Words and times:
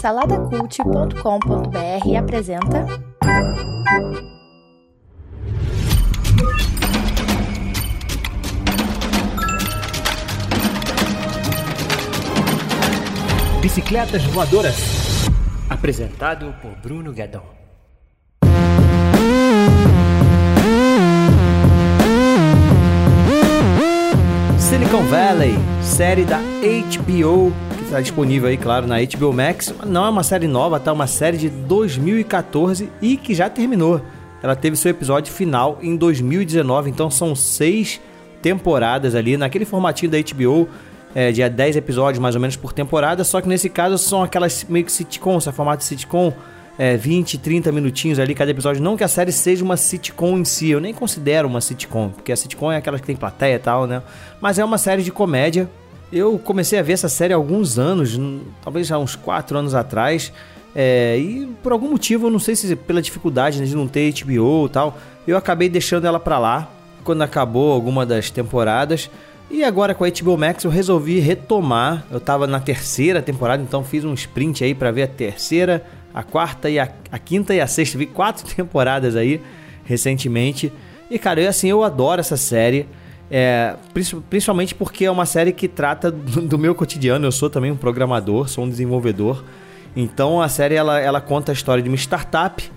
Saladacult.com.br 0.00 2.16
apresenta. 2.18 2.84
Bicicletas 13.60 14.26
Voadoras. 14.32 15.28
Apresentado 15.70 16.52
por 16.60 16.72
Bruno 16.82 17.12
Guedon. 17.12 17.42
Silicon 24.58 25.06
Valley, 25.08 25.54
série 25.80 26.24
da 26.24 26.40
HBO, 26.40 27.52
está 27.92 28.00
disponível 28.00 28.48
aí, 28.48 28.56
claro, 28.56 28.86
na 28.86 28.96
HBO 29.00 29.34
Max. 29.34 29.74
Não 29.84 30.06
é 30.06 30.08
uma 30.08 30.22
série 30.22 30.48
nova, 30.48 30.80
tá? 30.80 30.90
Uma 30.90 31.06
série 31.06 31.36
de 31.36 31.50
2014 31.50 32.88
e 33.02 33.18
que 33.18 33.34
já 33.34 33.50
terminou. 33.50 34.00
Ela 34.42 34.56
teve 34.56 34.76
seu 34.76 34.90
episódio 34.90 35.30
final 35.30 35.78
em 35.82 35.94
2019, 35.94 36.88
então 36.88 37.10
são 37.10 37.36
seis 37.36 38.00
temporadas 38.40 39.14
ali, 39.14 39.36
naquele 39.36 39.66
formatinho 39.66 40.10
da 40.10 40.18
HBO, 40.18 40.66
é, 41.14 41.30
de 41.30 41.46
10 41.46 41.76
episódios 41.76 42.18
mais 42.18 42.34
ou 42.34 42.40
menos 42.40 42.56
por 42.56 42.72
temporada, 42.72 43.22
só 43.24 43.42
que 43.42 43.48
nesse 43.48 43.68
caso 43.68 43.98
são 43.98 44.22
aquelas 44.22 44.64
meio 44.64 44.86
que 44.86 44.90
sitcoms, 44.90 45.46
é 45.46 45.52
formato 45.52 45.84
sitcom, 45.84 46.32
é, 46.78 46.96
20, 46.96 47.38
30 47.38 47.70
minutinhos 47.70 48.18
ali 48.18 48.34
cada 48.34 48.50
episódio. 48.50 48.82
Não 48.82 48.96
que 48.96 49.04
a 49.04 49.08
série 49.08 49.30
seja 49.30 49.62
uma 49.62 49.76
sitcom 49.76 50.38
em 50.38 50.46
si, 50.46 50.70
eu 50.70 50.80
nem 50.80 50.94
considero 50.94 51.46
uma 51.46 51.60
sitcom, 51.60 52.08
porque 52.08 52.32
a 52.32 52.36
sitcom 52.36 52.72
é 52.72 52.78
aquela 52.78 52.98
que 52.98 53.06
tem 53.06 53.14
plateia 53.14 53.56
e 53.56 53.58
tal, 53.58 53.86
né? 53.86 54.02
Mas 54.40 54.58
é 54.58 54.64
uma 54.64 54.78
série 54.78 55.02
de 55.02 55.12
comédia. 55.12 55.68
Eu 56.12 56.38
comecei 56.38 56.78
a 56.78 56.82
ver 56.82 56.92
essa 56.92 57.08
série 57.08 57.32
há 57.32 57.36
alguns 57.36 57.78
anos, 57.78 58.20
talvez 58.62 58.86
já 58.86 58.98
uns 58.98 59.16
4 59.16 59.56
anos 59.58 59.74
atrás. 59.74 60.32
É, 60.74 61.16
e 61.18 61.46
por 61.62 61.72
algum 61.72 61.88
motivo, 61.88 62.26
eu 62.26 62.30
não 62.30 62.38
sei 62.38 62.54
se 62.54 62.76
pela 62.76 63.00
dificuldade 63.00 63.64
de 63.66 63.74
não 63.74 63.86
ter 63.86 64.12
HBO 64.12 64.66
e 64.66 64.68
tal, 64.70 64.98
eu 65.26 65.36
acabei 65.36 65.68
deixando 65.68 66.06
ela 66.06 66.20
pra 66.20 66.38
lá 66.38 66.70
quando 67.02 67.22
acabou 67.22 67.72
alguma 67.72 68.04
das 68.04 68.30
temporadas. 68.30 69.10
E 69.50 69.62
agora 69.64 69.94
com 69.94 70.04
a 70.04 70.10
HBO 70.10 70.36
Max 70.36 70.64
eu 70.64 70.70
resolvi 70.70 71.18
retomar. 71.18 72.04
Eu 72.10 72.20
tava 72.20 72.46
na 72.46 72.60
terceira 72.60 73.20
temporada, 73.20 73.62
então 73.62 73.84
fiz 73.84 74.04
um 74.04 74.14
sprint 74.14 74.64
aí 74.64 74.74
para 74.74 74.90
ver 74.90 75.02
a 75.02 75.08
terceira, 75.08 75.84
a 76.14 76.22
quarta 76.22 76.70
e 76.70 76.78
a, 76.78 76.88
a, 77.10 77.18
quinta 77.18 77.54
e 77.54 77.60
a 77.60 77.66
sexta. 77.66 77.98
Vi 77.98 78.06
quatro 78.06 78.46
temporadas 78.54 79.16
aí 79.16 79.40
recentemente. 79.84 80.72
E 81.10 81.18
cara, 81.18 81.40
eu, 81.40 81.48
assim, 81.48 81.68
eu 81.68 81.84
adoro 81.84 82.20
essa 82.20 82.36
série. 82.36 82.86
É, 83.30 83.76
principalmente 84.28 84.74
porque 84.74 85.06
é 85.06 85.10
uma 85.10 85.24
série 85.24 85.52
que 85.52 85.66
trata 85.66 86.10
do, 86.10 86.58
meu 86.58 86.74
cotidiano. 86.74 87.26
Eu 87.26 87.32
sou 87.32 87.48
também 87.48 87.70
um 87.70 87.76
programador, 87.76 88.48
sou 88.48 88.64
um 88.64 88.68
desenvolvedor. 88.68 89.44
Então 89.96 90.40
a 90.40 90.48
série 90.48 90.74
ela, 90.74 90.98
ela 91.00 91.20
conta 91.20 91.52
a 91.52 91.54
história 91.54 91.82
de 91.82 91.88
uma 91.88 91.96
startup, 91.96 92.70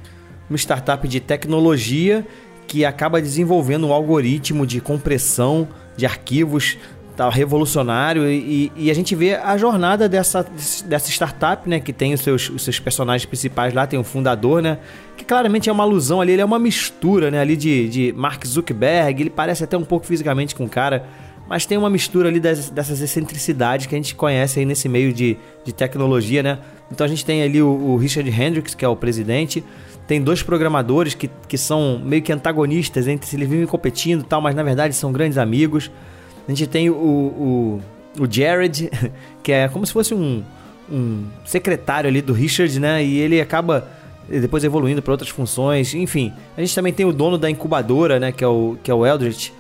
uma 0.50 0.58
startup 0.58 1.08
de 1.08 1.20
tecnologia 1.20 2.26
que 2.68 2.84
acaba 2.84 3.22
desenvolvendo 3.22 3.88
um 3.88 3.94
algoritmo 3.94 4.66
de 4.66 4.82
compressão 4.82 5.68
de 5.96 6.06
arquivos 6.06 6.78
tal 7.16 7.30
revolucionário 7.30 8.30
e, 8.30 8.72
e, 8.76 8.92
a 8.92 8.94
gente 8.94 9.16
vê 9.16 9.36
a 9.36 9.58
jornada 9.58 10.10
dessa, 10.10 10.46
dessa 10.86 11.10
startup, 11.10 11.68
né, 11.70 11.80
que 11.80 11.94
tem 11.94 12.14
os 12.14 12.22
seus, 12.22 12.50
os 12.50 12.64
seus 12.64 12.80
personagens 12.80 13.26
principais 13.26 13.74
lá, 13.74 13.88
tem 13.88 13.98
o 13.98 14.04
fundador, 14.04 14.62
né, 14.62 14.78
que 15.16 15.24
claramente 15.24 15.70
é 15.70 15.72
uma 15.72 15.84
alusão 15.84 16.20
ali, 16.20 16.34
ele 16.34 16.42
é 16.42 16.46
uma 16.46 16.60
mistura, 16.60 17.32
né, 17.32 17.40
ali 17.40 17.56
de, 17.56 17.88
de 17.88 18.14
Mark 18.14 18.46
Zuckerberg, 18.46 19.22
ele 19.22 19.30
parece 19.30 19.64
até 19.64 19.78
um 19.78 19.84
pouco 19.84 20.06
fisicamente 20.06 20.54
com 20.54 20.66
o 20.66 20.70
cara, 20.70 21.06
mas 21.48 21.66
tem 21.66 21.78
uma 21.78 21.90
mistura 21.90 22.28
ali 22.28 22.40
das, 22.40 22.70
dessas 22.70 23.02
excentricidades 23.02 23.86
que 23.86 23.96
a 23.96 23.98
gente 23.98 24.14
conhece 24.16 24.60
aí 24.60 24.66
nesse 24.66 24.90
meio 24.90 25.14
de, 25.14 25.38
de 25.64 25.74
tecnologia, 25.74 26.44
né, 26.44 26.60
então 26.92 27.06
a 27.06 27.08
gente 27.08 27.24
tem 27.24 27.42
ali 27.42 27.62
o, 27.62 27.68
o 27.68 27.96
Richard 27.98 28.30
Hendricks, 28.30 28.76
que 28.76 28.84
é 28.84 28.88
o 28.88 28.96
presidente, 28.96 29.64
tem 30.06 30.22
dois 30.22 30.44
programadores 30.44 31.14
que, 31.14 31.30
que 31.48 31.58
são 31.58 32.00
meio 32.04 32.22
que 32.22 32.32
antagonistas 32.32 33.08
entre 33.08 33.28
si, 33.28 33.36
eles 33.36 33.50
vivem 33.50 33.66
competindo 33.66 34.22
e 34.22 34.26
tal, 34.26 34.42
mas 34.42 34.54
na 34.54 34.62
verdade 34.62 34.94
são 34.94 35.12
grandes 35.12 35.38
amigos. 35.38 35.90
A 36.48 36.52
gente 36.52 36.68
tem 36.68 36.90
o, 36.90 36.94
o, 36.94 37.82
o 38.20 38.32
Jared, 38.32 38.90
que 39.44 39.52
é 39.52 39.68
como 39.68 39.86
se 39.86 39.94
fosse 39.94 40.14
um, 40.14 40.44
um 40.92 41.26
secretário 41.44 42.08
ali 42.08 42.22
do 42.22 42.34
Richard, 42.34 42.80
né? 42.80 43.04
E 43.04 43.18
ele 43.18 43.42
acaba 43.42 43.88
depois 44.30 44.64
evoluindo 44.64 45.02
para 45.02 45.12
outras 45.12 45.30
funções. 45.30 45.94
Enfim, 45.94 46.34
a 46.58 46.62
gente 46.62 46.74
também 46.74 46.94
tem 46.94 47.06
o 47.06 47.14
dono 47.14 47.38
da 47.38 47.50
incubadora, 47.50 48.20
né? 48.20 48.32
Que 48.32 48.44
é 48.44 48.48
o, 48.48 48.78
que 48.84 48.90
é 48.90 48.94
o 48.94 49.06
Eldritch, 49.06 49.52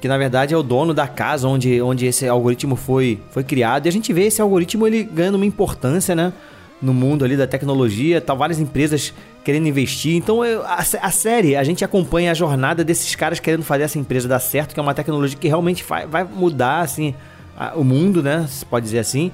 que 0.00 0.08
na 0.08 0.16
verdade 0.16 0.54
é 0.54 0.56
o 0.56 0.62
dono 0.62 0.94
da 0.94 1.06
casa 1.06 1.46
onde, 1.46 1.80
onde 1.82 2.06
esse 2.06 2.26
algoritmo 2.26 2.76
foi, 2.76 3.20
foi 3.30 3.44
criado. 3.44 3.86
E 3.86 3.88
a 3.88 3.92
gente 3.92 4.12
vê 4.12 4.24
esse 4.24 4.40
algoritmo 4.40 4.86
ele 4.86 5.02
ganhando 5.02 5.34
uma 5.34 5.46
importância, 5.46 6.14
né? 6.14 6.32
No 6.80 6.94
mundo 6.94 7.24
ali 7.26 7.36
da 7.36 7.46
tecnologia, 7.46 8.22
tá 8.22 8.32
várias 8.32 8.58
empresas 8.58 9.12
querendo 9.44 9.66
investir. 9.66 10.16
Então, 10.16 10.42
a, 10.42 10.76
a, 10.76 11.10
série, 11.10 11.56
a 11.56 11.64
gente 11.64 11.84
acompanha 11.84 12.30
a 12.30 12.34
jornada 12.34 12.84
desses 12.84 13.14
caras 13.14 13.40
querendo 13.40 13.62
fazer 13.62 13.84
essa 13.84 13.98
empresa 13.98 14.28
dar 14.28 14.40
certo, 14.40 14.74
que 14.74 14.80
é 14.80 14.82
uma 14.82 14.94
tecnologia 14.94 15.38
que 15.38 15.48
realmente 15.48 15.84
vai, 15.84 16.06
vai 16.06 16.24
mudar, 16.24 16.80
assim, 16.80 17.14
a, 17.56 17.74
o 17.74 17.84
mundo, 17.84 18.22
né? 18.22 18.46
Se 18.48 18.64
pode 18.64 18.84
dizer 18.84 18.98
assim. 18.98 19.32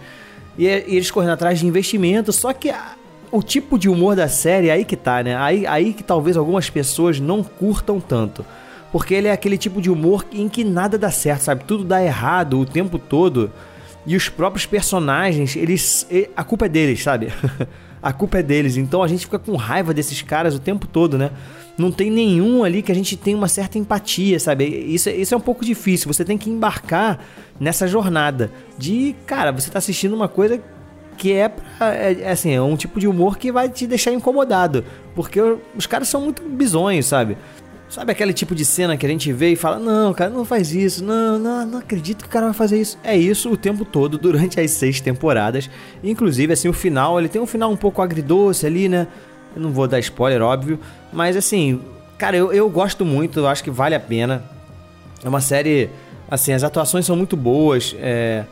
E, 0.58 0.66
e, 0.66 0.96
eles 0.96 1.10
correndo 1.10 1.32
atrás 1.32 1.58
de 1.58 1.66
investimento, 1.66 2.32
só 2.32 2.52
que 2.52 2.70
a, 2.70 2.94
o 3.30 3.42
tipo 3.42 3.78
de 3.78 3.88
humor 3.88 4.16
da 4.16 4.28
série, 4.28 4.70
aí 4.70 4.84
que 4.84 4.96
tá, 4.96 5.22
né? 5.22 5.36
Aí, 5.36 5.66
aí 5.66 5.92
que 5.92 6.02
talvez 6.02 6.36
algumas 6.36 6.70
pessoas 6.70 7.20
não 7.20 7.42
curtam 7.42 8.00
tanto. 8.00 8.44
Porque 8.92 9.12
ele 9.12 9.28
é 9.28 9.32
aquele 9.32 9.58
tipo 9.58 9.82
de 9.82 9.90
humor 9.90 10.24
em 10.32 10.48
que 10.48 10.64
nada 10.64 10.96
dá 10.96 11.10
certo, 11.10 11.42
sabe? 11.42 11.64
Tudo 11.64 11.84
dá 11.84 12.02
errado 12.02 12.58
o 12.58 12.64
tempo 12.64 12.98
todo. 12.98 13.50
E 14.06 14.14
os 14.14 14.28
próprios 14.28 14.64
personagens, 14.64 15.56
eles. 15.56 16.06
A 16.36 16.44
culpa 16.44 16.66
é 16.66 16.68
deles, 16.68 17.02
sabe? 17.02 17.32
a 18.00 18.12
culpa 18.12 18.38
é 18.38 18.42
deles. 18.42 18.76
Então 18.76 19.02
a 19.02 19.08
gente 19.08 19.24
fica 19.24 19.38
com 19.38 19.56
raiva 19.56 19.92
desses 19.92 20.22
caras 20.22 20.54
o 20.54 20.60
tempo 20.60 20.86
todo, 20.86 21.18
né? 21.18 21.30
Não 21.76 21.90
tem 21.90 22.10
nenhum 22.10 22.64
ali 22.64 22.82
que 22.82 22.92
a 22.92 22.94
gente 22.94 23.16
tenha 23.16 23.36
uma 23.36 23.48
certa 23.48 23.78
empatia, 23.78 24.38
sabe? 24.38 24.64
Isso, 24.64 25.10
isso 25.10 25.34
é 25.34 25.36
um 25.36 25.40
pouco 25.40 25.64
difícil. 25.64 26.10
Você 26.12 26.24
tem 26.24 26.38
que 26.38 26.48
embarcar 26.48 27.18
nessa 27.58 27.86
jornada 27.86 28.50
de, 28.78 29.14
cara, 29.26 29.50
você 29.50 29.70
tá 29.70 29.78
assistindo 29.78 30.14
uma 30.14 30.28
coisa 30.28 30.62
que 31.16 31.32
é, 31.32 31.50
é, 31.80 32.16
é 32.20 32.30
assim, 32.30 32.52
é 32.52 32.60
um 32.60 32.76
tipo 32.76 33.00
de 33.00 33.08
humor 33.08 33.36
que 33.38 33.50
vai 33.50 33.68
te 33.68 33.86
deixar 33.86 34.12
incomodado, 34.12 34.84
porque 35.14 35.40
os 35.74 35.86
caras 35.86 36.08
são 36.08 36.20
muito 36.20 36.42
bizonhos, 36.42 37.06
sabe? 37.06 37.36
Sabe 37.88 38.10
aquele 38.12 38.32
tipo 38.32 38.54
de 38.54 38.64
cena 38.64 38.97
que 38.97 39.06
a 39.06 39.08
gente 39.08 39.32
vê 39.32 39.52
e 39.52 39.56
fala: 39.56 39.78
Não, 39.78 40.12
cara, 40.12 40.30
não 40.30 40.44
faz 40.44 40.72
isso, 40.74 41.04
não, 41.04 41.38
não, 41.38 41.66
não 41.66 41.78
acredito 41.78 42.22
que 42.22 42.28
o 42.28 42.30
cara 42.30 42.47
vai 42.47 42.54
fazer 42.54 42.80
isso. 42.80 42.98
É 43.02 43.16
isso 43.16 43.50
o 43.50 43.56
tempo 43.56 43.84
todo, 43.84 44.19
durante 44.19 44.58
as 44.60 44.70
seis 44.72 45.00
temporadas. 45.00 45.70
Inclusive, 46.02 46.52
assim, 46.52 46.69
o 46.69 46.72
final, 46.72 47.19
ele 47.19 47.28
tem 47.28 47.41
um 47.41 47.47
final 47.47 47.70
um 47.70 47.76
pouco 47.76 48.02
agridoce 48.02 48.66
ali, 48.66 48.88
né? 48.88 49.06
Eu 49.54 49.62
não 49.62 49.70
vou 49.70 49.86
dar 49.86 49.98
spoiler, 50.00 50.42
óbvio. 50.42 50.78
Mas, 51.12 51.36
assim, 51.36 51.80
cara, 52.19 52.36
eu, 52.36 52.52
eu 52.52 52.69
gosto 52.69 53.04
muito, 53.04 53.41
eu 53.41 53.47
acho 53.47 53.62
que 53.62 53.70
vale 53.70 53.94
a 53.94 54.00
pena. 54.00 54.42
É 55.24 55.28
uma 55.28 55.41
série, 55.41 55.88
assim, 56.30 56.53
as 56.53 56.64
atuações 56.64 57.06
são 57.06 57.16
muito 57.16 57.36
boas. 57.36 57.94
É 57.98 58.44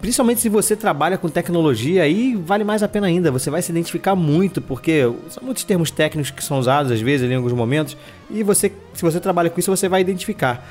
Principalmente 0.00 0.40
se 0.40 0.48
você 0.48 0.76
trabalha 0.76 1.18
com 1.18 1.28
tecnologia, 1.28 2.04
aí 2.04 2.36
vale 2.36 2.62
mais 2.62 2.82
a 2.82 2.88
pena 2.88 3.08
ainda. 3.08 3.32
Você 3.32 3.50
vai 3.50 3.60
se 3.60 3.72
identificar 3.72 4.14
muito, 4.14 4.60
porque 4.60 5.00
são 5.28 5.42
muitos 5.42 5.64
termos 5.64 5.90
técnicos 5.90 6.30
que 6.30 6.42
são 6.42 6.58
usados 6.58 6.92
às 6.92 7.00
vezes 7.00 7.28
em 7.28 7.34
alguns 7.34 7.52
momentos, 7.52 7.96
e 8.30 8.42
você, 8.42 8.70
se 8.94 9.02
você 9.02 9.18
trabalha 9.18 9.50
com 9.50 9.58
isso, 9.58 9.70
você 9.70 9.88
vai 9.88 10.00
identificar. 10.00 10.64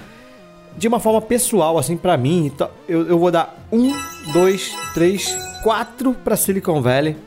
De 0.77 0.87
uma 0.87 0.99
forma 0.99 1.21
pessoal, 1.21 1.77
assim, 1.77 1.97
para 1.97 2.16
mim, 2.16 2.51
eu, 2.87 3.07
eu 3.07 3.19
vou 3.19 3.31
dar 3.31 3.67
um, 3.71 3.91
dois, 4.31 4.73
três, 4.93 5.35
quatro 5.61 6.13
para 6.13 6.37
Silicon 6.37 6.81
Valley. 6.81 7.17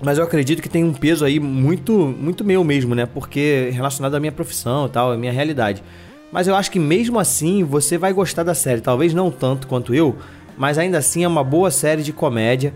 Mas 0.00 0.18
eu 0.18 0.24
acredito 0.24 0.62
que 0.62 0.68
tem 0.68 0.84
um 0.84 0.92
peso 0.92 1.24
aí 1.24 1.40
muito, 1.40 1.92
muito 1.92 2.44
meu 2.44 2.62
mesmo, 2.62 2.94
né? 2.94 3.06
Porque 3.06 3.70
relacionado 3.72 4.14
à 4.14 4.20
minha 4.20 4.30
profissão 4.30 4.86
e 4.86 4.90
tal, 4.90 5.10
à 5.10 5.16
minha 5.16 5.32
realidade. 5.32 5.82
Mas 6.30 6.46
eu 6.46 6.54
acho 6.54 6.70
que 6.70 6.78
mesmo 6.78 7.18
assim 7.18 7.64
você 7.64 7.98
vai 7.98 8.12
gostar 8.12 8.44
da 8.44 8.54
série. 8.54 8.80
Talvez 8.80 9.12
não 9.12 9.30
tanto 9.30 9.66
quanto 9.66 9.92
eu, 9.94 10.16
mas 10.58 10.76
ainda 10.76 10.98
assim 10.98 11.22
é 11.22 11.28
uma 11.28 11.44
boa 11.44 11.70
série 11.70 12.02
de 12.02 12.12
comédia. 12.12 12.74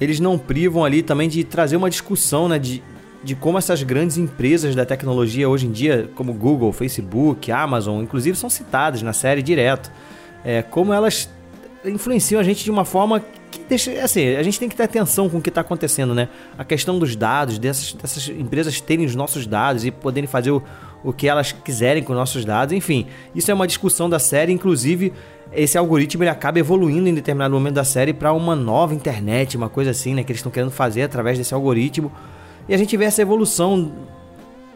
Eles 0.00 0.20
não 0.20 0.38
privam 0.38 0.84
ali 0.84 1.02
também 1.02 1.28
de 1.28 1.42
trazer 1.42 1.76
uma 1.76 1.90
discussão, 1.90 2.48
né, 2.48 2.58
de, 2.58 2.82
de 3.22 3.34
como 3.34 3.58
essas 3.58 3.82
grandes 3.82 4.16
empresas 4.16 4.74
da 4.74 4.86
tecnologia 4.86 5.48
hoje 5.48 5.66
em 5.66 5.72
dia, 5.72 6.08
como 6.14 6.32
Google, 6.32 6.72
Facebook, 6.72 7.50
Amazon, 7.50 8.02
inclusive 8.02 8.38
são 8.38 8.48
citadas 8.48 9.02
na 9.02 9.12
série 9.12 9.42
direto. 9.42 9.90
É, 10.44 10.62
como 10.62 10.92
elas 10.92 11.28
influenciam 11.84 12.40
a 12.40 12.44
gente 12.44 12.62
de 12.62 12.70
uma 12.70 12.84
forma 12.84 13.20
que 13.50 13.60
deixa. 13.68 13.90
Assim, 14.02 14.36
a 14.36 14.42
gente 14.42 14.58
tem 14.58 14.68
que 14.68 14.76
ter 14.76 14.84
atenção 14.84 15.28
com 15.28 15.38
o 15.38 15.42
que 15.42 15.48
está 15.48 15.60
acontecendo, 15.60 16.14
né? 16.14 16.28
A 16.56 16.64
questão 16.64 16.98
dos 16.98 17.16
dados, 17.16 17.58
dessas, 17.58 17.92
dessas 17.94 18.28
empresas 18.28 18.80
terem 18.80 19.04
os 19.06 19.14
nossos 19.14 19.46
dados 19.46 19.84
e 19.84 19.90
poderem 19.90 20.28
fazer 20.28 20.50
o, 20.50 20.62
o 21.04 21.12
que 21.12 21.28
elas 21.28 21.52
quiserem 21.52 22.02
com 22.02 22.14
nossos 22.14 22.44
dados, 22.44 22.74
enfim. 22.74 23.06
Isso 23.34 23.50
é 23.50 23.54
uma 23.54 23.66
discussão 23.66 24.08
da 24.08 24.18
série, 24.18 24.52
inclusive 24.52 25.12
esse 25.52 25.78
algoritmo 25.78 26.24
ele 26.24 26.30
acaba 26.30 26.58
evoluindo 26.58 27.08
em 27.08 27.14
determinado 27.14 27.54
momento 27.54 27.74
da 27.74 27.84
série 27.84 28.12
para 28.12 28.32
uma 28.32 28.56
nova 28.56 28.94
internet, 28.94 29.56
uma 29.56 29.68
coisa 29.68 29.90
assim, 29.90 30.14
né, 30.14 30.24
que 30.24 30.32
eles 30.32 30.40
estão 30.40 30.50
querendo 30.50 30.70
fazer 30.70 31.02
através 31.02 31.38
desse 31.38 31.54
algoritmo. 31.54 32.10
E 32.68 32.74
a 32.74 32.78
gente 32.78 32.96
vê 32.96 33.04
essa 33.04 33.22
evolução 33.22 33.92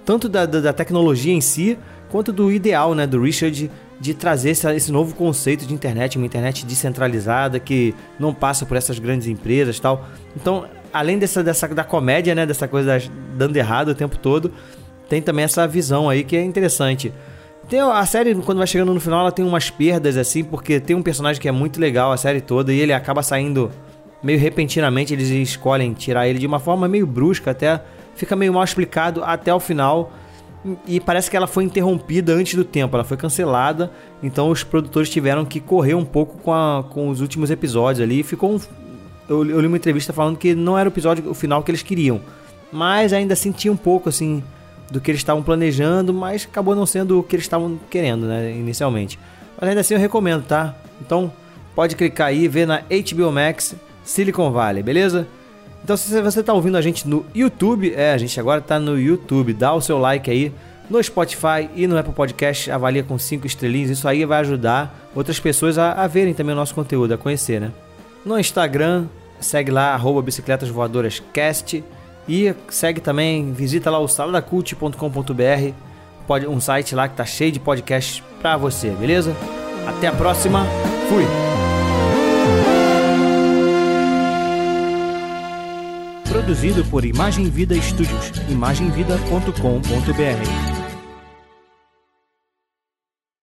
tanto 0.05 0.29
da, 0.29 0.47
da, 0.47 0.61
da 0.61 0.73
tecnologia 0.73 1.33
em 1.33 1.41
si, 1.41 1.79
quanto 2.11 2.33
do 2.33 2.53
ideal, 2.53 2.95
né, 2.95 3.07
do 3.07 3.21
Richard 3.21 3.71
de 4.01 4.15
trazer 4.15 4.51
esse, 4.51 4.71
esse, 4.75 4.93
novo 4.93 5.15
conceito 5.15 5.67
de 5.67 5.75
internet, 5.75 6.17
uma 6.17 6.27
internet 6.27 6.65
descentralizada 6.65 7.59
que 7.59 7.95
não 8.19 8.33
passa 8.33 8.65
por 8.65 8.77
essas 8.77 8.99
grandes 8.99 9.27
empresas, 9.27 9.81
tal. 9.81 10.07
Então, 10.37 10.67
além 10.93 11.19
dessa, 11.19 11.43
dessa 11.43 11.69
da 11.69 11.85
comédia, 11.85 12.35
né? 12.35 12.47
Dessa 12.47 12.69
coisa 12.69 13.01
dando 13.37 13.57
errado 13.57 13.89
o 13.89 13.95
tempo 13.95 14.17
todo, 14.19 14.53
tem 15.09 15.23
também 15.23 15.45
essa 15.45 15.67
visão 15.67 16.09
aí 16.09 16.23
que 16.23 16.37
é 16.37 16.43
interessante. 16.43 17.13
Tem 17.69 17.81
a 17.81 18.07
série, 18.07 18.35
quando 18.35 18.59
vai 18.59 18.67
chegando 18.67 18.95
no 18.95 19.01
final, 19.01 19.21
ela 19.21 19.33
tem 19.33 19.45
umas 19.45 19.69
perdas, 19.69 20.17
assim, 20.17 20.43
porque 20.43 20.81
tem 20.81 20.97
um 20.97 21.03
personagem 21.03 21.41
que 21.41 21.49
é 21.49 21.53
muito 21.53 21.79
legal 21.79 22.13
a 22.13 22.17
série 22.17 22.41
toda 22.41 22.73
e 22.73 22.81
ele 22.81 22.95
acaba 22.95 23.23
saindo 23.23 23.71
meio 24.23 24.39
repentinamente. 24.39 25.13
Eles 25.13 25.29
escolhem 25.29 25.93
tirar 25.93 26.27
ele 26.27 26.39
de 26.39 26.47
uma 26.47 26.59
forma 26.59 26.89
meio 26.89 27.07
brusca, 27.07 27.51
até 27.51 27.83
fica 28.15 28.35
meio 28.35 28.55
mal 28.55 28.65
explicado 28.65 29.23
até 29.23 29.53
o 29.53 29.61
final. 29.61 30.11
E 30.87 30.99
parece 30.99 31.31
que 31.31 31.37
ela 31.37 31.47
foi 31.47 31.65
interrompida 31.65 32.33
antes 32.33 32.55
do 32.55 32.65
tempo, 32.65 32.97
ela 32.97 33.05
foi 33.05 33.17
cancelada. 33.19 33.91
Então 34.23 34.49
os 34.51 34.65
produtores 34.65 35.11
tiveram 35.11 35.45
que 35.45 35.61
correr 35.61 35.95
um 35.95 36.05
pouco 36.05 36.39
com, 36.39 36.53
a, 36.53 36.85
com 36.89 37.11
os 37.11 37.21
últimos 37.21 37.51
episódios 37.51 38.03
ali. 38.03 38.23
Ficou 38.23 38.55
um, 38.55 38.61
eu, 39.29 39.45
eu 39.45 39.61
li 39.61 39.67
uma 39.67 39.77
entrevista 39.77 40.13
falando 40.13 40.39
que 40.39 40.55
não 40.55 40.79
era 40.79 40.89
o 40.89 40.93
episódio 40.93 41.31
o 41.31 41.35
final 41.35 41.63
que 41.63 41.71
eles 41.71 41.83
queriam. 41.83 42.21
Mas 42.73 43.13
ainda 43.13 43.35
assim 43.35 43.53
tinha 43.53 43.73
um 43.73 43.77
pouco 43.77 44.09
assim 44.09 44.43
do 44.91 45.01
que 45.01 45.11
eles 45.11 45.21
estavam 45.21 45.43
planejando, 45.43 46.15
mas 46.15 46.47
acabou 46.51 46.75
não 46.75 46.87
sendo 46.87 47.19
o 47.19 47.23
que 47.23 47.37
eles 47.37 47.45
estavam 47.45 47.79
querendo, 47.91 48.27
né, 48.27 48.51
inicialmente. 48.53 49.19
Mas 49.61 49.71
ainda 49.71 49.81
assim 49.81 49.95
eu 49.95 50.01
recomendo, 50.01 50.45
tá? 50.45 50.75
Então 51.01 51.33
pode 51.75 51.97
clicar 51.97 52.29
aí 52.29 52.45
e 52.45 52.49
ver 52.49 52.67
na 52.67 52.81
HBO 52.81 53.31
Max 53.31 53.75
Silicon 54.05 54.51
Valley, 54.51 54.83
beleza? 54.83 55.27
Então 55.85 55.97
se 55.97 56.21
você 56.23 56.41
está 56.41 56.53
ouvindo 56.53 56.77
a 56.77 56.83
gente 56.83 57.07
no 57.07 57.25
YouTube, 57.35 57.93
é, 57.95 58.13
a 58.13 58.19
gente 58.19 58.39
agora 58.39 58.61
está 58.61 58.79
no 58.79 58.99
YouTube, 58.99 59.53
dá 59.53 59.75
o 59.75 59.81
seu 59.81 59.99
like 59.99 60.31
aí. 60.31 60.53
No 60.91 61.03
Spotify 61.03 61.69
e 61.77 61.87
no 61.87 61.99
Apple 61.99 62.15
Podcast, 62.15 62.71
avalia 62.71 63.03
com 63.03 63.19
5 63.19 63.47
estrelinhas. 63.47 63.91
Isso 63.91 64.09
aí 64.09 64.25
vai 64.25 64.41
ajudar 64.41 65.11
outras 65.15 65.39
pessoas 65.39 65.77
a, 65.77 65.93
a 65.93 66.07
verem 66.07 66.33
também 66.33 66.55
o 66.55 66.57
nosso 66.57 66.75
conteúdo, 66.75 67.13
a 67.13 67.19
conhecer, 67.19 67.61
né? 67.61 67.71
No 68.25 68.39
Instagram, 68.39 69.05
segue 69.39 69.71
lá, 69.71 69.93
arroba 69.93 70.23
bicicletas 70.23 70.71
voadoras 70.71 71.23
cast. 71.33 71.85
E 72.29 72.55
segue 72.69 73.01
também, 73.01 73.53
visita 73.53 73.91
lá 73.91 73.99
o 73.99 74.07
saladacult.com.br, 74.07 75.73
um 76.49 76.61
site 76.61 76.95
lá 76.95 77.09
que 77.09 77.17
tá 77.17 77.25
cheio 77.25 77.51
de 77.51 77.59
podcasts 77.59 78.23
pra 78.41 78.57
você, 78.57 78.91
beleza? 78.91 79.35
Até 79.87 80.07
a 80.09 80.13
próxima, 80.13 80.67
fui! 81.09 81.25
Produzido 86.29 86.85
por 86.85 87.07
Imagem 87.07 87.49
Vida 87.49 87.75
Studios, 87.81 88.31
imagemvida.com.br 88.49 90.78